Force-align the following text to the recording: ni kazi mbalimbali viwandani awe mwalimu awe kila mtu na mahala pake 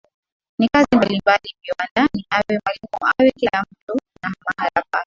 ni 0.59 0.67
kazi 0.67 0.95
mbalimbali 0.95 1.55
viwandani 1.63 2.25
awe 2.29 2.59
mwalimu 2.65 2.97
awe 3.13 3.31
kila 3.31 3.61
mtu 3.71 3.95
na 4.23 4.29
mahala 4.45 4.69
pake 4.73 4.99